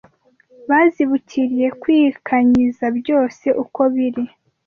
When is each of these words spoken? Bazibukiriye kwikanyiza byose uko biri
Bazibukiriye 0.69 1.67
kwikanyiza 1.81 2.85
byose 2.99 3.45
uko 3.63 3.81
biri 3.93 4.23